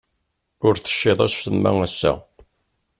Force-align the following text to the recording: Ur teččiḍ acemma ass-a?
Ur 0.67 0.75
teččiḍ 0.77 1.19
acemma 1.25 1.71
ass-a? 1.85 2.13